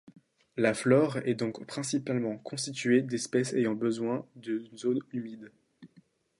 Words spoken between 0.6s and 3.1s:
flore est donc principalement constituée